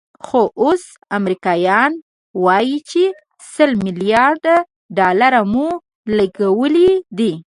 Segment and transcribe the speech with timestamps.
[0.25, 0.83] خو اوس
[1.17, 1.91] امریکایان
[2.43, 3.03] وایي چې
[3.53, 4.55] سل ملیارده
[4.97, 5.67] ډالر مو
[6.17, 7.31] لګولي دي.